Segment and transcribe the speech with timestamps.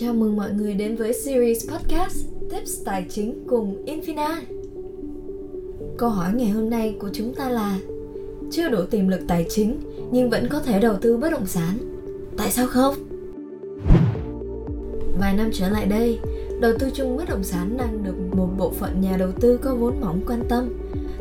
[0.00, 4.40] Chào mừng mọi người đến với series podcast Tips Tài chính cùng Infina.
[5.98, 7.78] Câu hỏi ngày hôm nay của chúng ta là
[8.50, 9.80] Chưa đủ tiềm lực tài chính
[10.12, 11.78] nhưng vẫn có thể đầu tư bất động sản.
[12.36, 12.94] Tại sao không?
[15.20, 16.18] Vài năm trở lại đây,
[16.60, 19.74] đầu tư chung bất động sản đang được một bộ phận nhà đầu tư có
[19.74, 20.68] vốn mỏng quan tâm.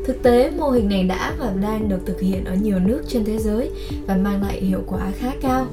[0.06, 3.26] Thực tế, mô hình này đã và đang được thực hiện ở nhiều nước trên
[3.26, 3.70] thế giới
[4.08, 5.68] và mang lại hiệu quả khá cao.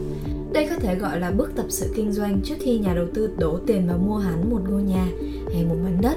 [0.52, 3.30] Đây có thể gọi là bước tập sự kinh doanh trước khi nhà đầu tư
[3.38, 5.06] đổ tiền vào mua hẳn một ngôi nhà
[5.54, 6.16] hay một mảnh đất.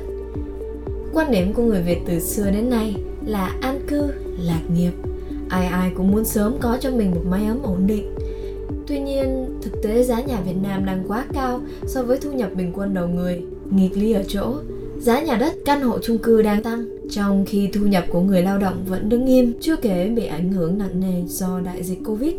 [1.13, 4.91] Quan điểm của người Việt từ xưa đến nay là an cư, lạc nghiệp.
[5.49, 8.15] Ai ai cũng muốn sớm có cho mình một mái ấm ổn định.
[8.87, 12.49] Tuy nhiên, thực tế giá nhà Việt Nam đang quá cao so với thu nhập
[12.55, 13.43] bình quân đầu người.
[13.71, 14.53] Nghịch lý ở chỗ,
[15.03, 18.41] giá nhà đất, căn hộ chung cư đang tăng, trong khi thu nhập của người
[18.41, 21.99] lao động vẫn đứng im, chưa kể bị ảnh hưởng nặng nề do đại dịch
[22.05, 22.33] Covid.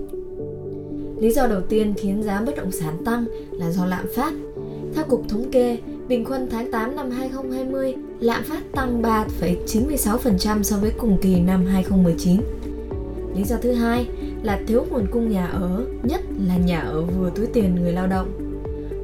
[1.19, 4.35] Lý do đầu tiên khiến giá bất động sản tăng là do lạm phát.
[4.95, 5.79] Theo Cục Thống kê,
[6.09, 11.67] bình quân tháng 8 năm 2020, lạm phát tăng 3,96% so với cùng kỳ năm
[11.67, 12.41] 2019.
[13.37, 14.07] Lý do thứ hai
[14.43, 18.07] là thiếu nguồn cung nhà ở, nhất là nhà ở vừa túi tiền người lao
[18.07, 18.29] động.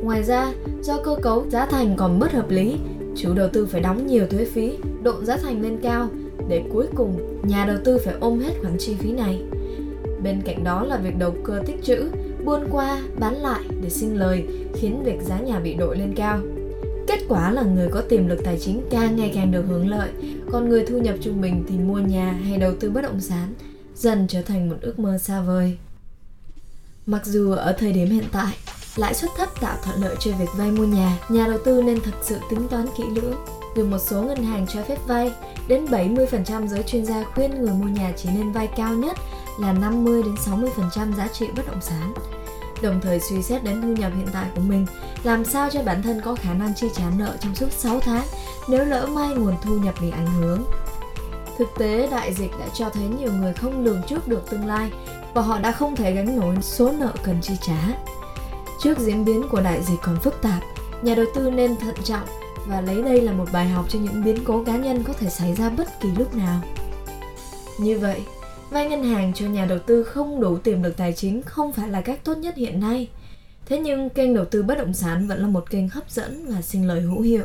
[0.03, 0.53] Ngoài ra,
[0.83, 2.77] do cơ cấu giá thành còn bất hợp lý,
[3.17, 4.73] chủ đầu tư phải đóng nhiều thuế phí,
[5.03, 6.09] độn giá thành lên cao
[6.49, 9.43] để cuối cùng nhà đầu tư phải ôm hết khoản chi phí này.
[10.23, 12.11] Bên cạnh đó là việc đầu cơ tích trữ,
[12.45, 16.41] buôn qua, bán lại để sinh lời khiến việc giá nhà bị đội lên cao.
[17.07, 20.11] Kết quả là người có tiềm lực tài chính càng ngày càng được hưởng lợi,
[20.53, 23.55] còn người thu nhập trung bình thì mua nhà hay đầu tư bất động sản
[23.95, 25.77] dần trở thành một ước mơ xa vời.
[27.07, 28.55] Mặc dù ở thời điểm hiện tại,
[28.97, 32.01] lãi suất thấp tạo thuận lợi cho việc vay mua nhà, nhà đầu tư nên
[32.01, 33.35] thật sự tính toán kỹ lưỡng.
[33.77, 35.33] Dù một số ngân hàng cho phép vay,
[35.69, 39.17] đến 70% giới chuyên gia khuyên người mua nhà chỉ nên vay cao nhất
[39.59, 42.15] là 50 đến 60% giá trị bất động sản.
[42.83, 44.87] Đồng thời suy xét đến thu nhập hiện tại của mình,
[45.23, 48.27] làm sao cho bản thân có khả năng chi trả nợ trong suốt 6 tháng
[48.69, 50.65] nếu lỡ may nguồn thu nhập bị ảnh hưởng.
[51.59, 54.91] Thực tế, đại dịch đã cho thấy nhiều người không lường trước được tương lai
[55.35, 57.95] và họ đã không thể gánh nổi số nợ cần chi trả.
[58.83, 60.63] Trước diễn biến của đại dịch còn phức tạp,
[61.03, 62.27] nhà đầu tư nên thận trọng
[62.67, 65.31] và lấy đây là một bài học cho những biến cố cá nhân có thể
[65.31, 66.61] xảy ra bất kỳ lúc nào.
[67.79, 68.21] Như vậy,
[68.71, 71.89] vay ngân hàng cho nhà đầu tư không đủ tiềm lực tài chính không phải
[71.89, 73.09] là cách tốt nhất hiện nay.
[73.67, 76.63] Thế nhưng kênh đầu tư bất động sản vẫn là một kênh hấp dẫn và
[76.63, 77.45] sinh lời hữu hiệu.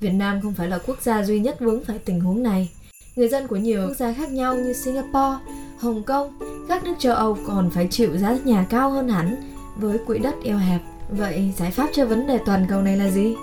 [0.00, 2.70] Việt Nam không phải là quốc gia duy nhất vướng phải tình huống này.
[3.16, 5.38] Người dân của nhiều quốc gia khác nhau như Singapore,
[5.78, 6.38] Hồng Kông,
[6.68, 10.34] các nước châu Âu còn phải chịu giá nhà cao hơn hẳn với quỹ đất
[10.44, 10.80] eo hẹp.
[11.08, 13.34] Vậy giải pháp cho vấn đề toàn cầu này là gì?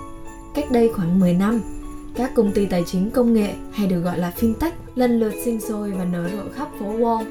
[0.54, 1.60] Cách đây khoảng 10 năm,
[2.14, 5.60] các công ty tài chính công nghệ hay được gọi là fintech lần lượt sinh
[5.60, 7.24] sôi và nở rộ khắp phố Wall,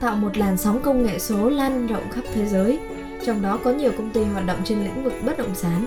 [0.00, 2.78] tạo một làn sóng công nghệ số lan rộng khắp thế giới.
[3.26, 5.86] Trong đó có nhiều công ty hoạt động trên lĩnh vực bất động sản,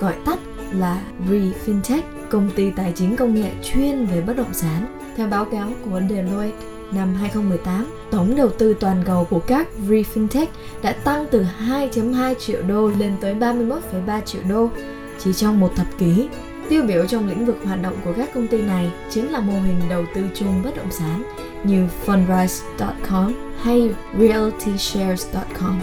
[0.00, 0.38] gọi tắt
[0.72, 4.98] là REFINTech công ty tài chính công nghệ chuyên về bất động sản.
[5.16, 6.56] Theo báo cáo của Deloitte,
[6.94, 10.46] năm 2018, tổng đầu tư toàn cầu của các ReFintech
[10.82, 14.70] đã tăng từ 2.2 triệu đô lên tới 31,3 triệu đô
[15.18, 16.28] chỉ trong một thập kỷ.
[16.68, 19.52] Tiêu biểu trong lĩnh vực hoạt động của các công ty này chính là mô
[19.52, 21.22] hình đầu tư chung bất động sản
[21.64, 23.32] như Fundrise.com
[23.62, 25.80] hay RealtyShares.com.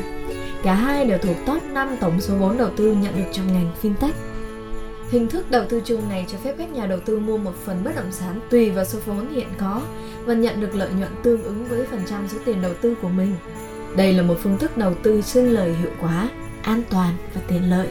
[0.64, 3.72] Cả hai đều thuộc top 5 tổng số vốn đầu tư nhận được trong ngành
[3.82, 4.12] fintech.
[5.12, 7.84] Hình thức đầu tư chung này cho phép các nhà đầu tư mua một phần
[7.84, 9.82] bất động sản tùy vào số vốn hiện có
[10.26, 13.10] và nhận được lợi nhuận tương ứng với phần trăm số tiền đầu tư của
[13.10, 13.36] mình.
[13.96, 16.30] Đây là một phương thức đầu tư sinh lời hiệu quả,
[16.64, 17.88] an toàn và tiện lợi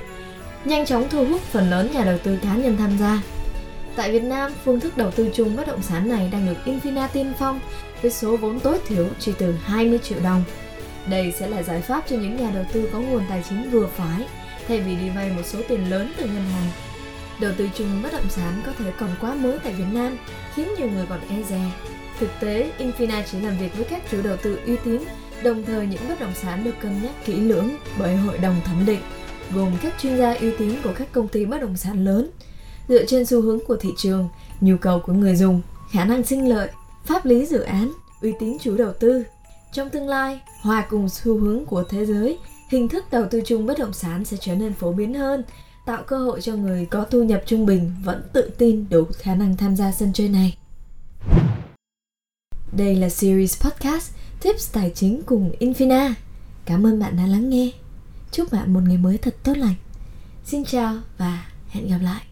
[0.65, 3.23] nhanh chóng thu hút phần lớn nhà đầu tư cá nhân tham gia.
[3.97, 7.09] Tại Việt Nam, phương thức đầu tư chung bất động sản này đang được Infina
[7.13, 7.61] tiên phong
[8.03, 10.45] với số vốn tối thiểu chỉ từ 20 triệu đồng.
[11.11, 13.87] Đây sẽ là giải pháp cho những nhà đầu tư có nguồn tài chính vừa
[13.87, 14.27] phải,
[14.69, 16.88] thay vì đi vay một số tiền lớn từ ngân hàng.
[17.41, 20.17] Đầu tư chung bất động sản có thể còn quá mới tại Việt Nam,
[20.55, 21.73] khiến nhiều người còn e dè.
[22.19, 25.03] Thực tế, Infina chỉ làm việc với các chủ đầu tư uy tín,
[25.43, 28.87] đồng thời những bất động sản được cân nhắc kỹ lưỡng bởi hội đồng thẩm
[28.87, 29.01] định
[29.55, 32.31] gồm các chuyên gia uy tín của các công ty bất động sản lớn
[32.89, 34.29] dựa trên xu hướng của thị trường
[34.61, 36.69] nhu cầu của người dùng khả năng sinh lợi
[37.05, 37.93] pháp lý dự án
[38.23, 39.25] uy tín chủ đầu tư
[39.73, 43.67] trong tương lai hòa cùng xu hướng của thế giới hình thức đầu tư chung
[43.67, 45.45] bất động sản sẽ trở nên phổ biến hơn
[45.89, 49.35] tạo cơ hội cho người có thu nhập trung bình vẫn tự tin đủ khả
[49.35, 50.57] năng tham gia sân chơi này
[52.73, 54.13] đây là series podcast
[54.43, 56.13] tips tài chính cùng infina
[56.65, 57.73] cảm ơn bạn đã lắng nghe
[58.33, 59.75] Chúc bạn một ngày mới thật tốt lành.
[60.45, 62.23] Xin chào và hẹn gặp lại.